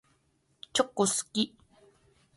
[0.73, 1.55] チョコ好き。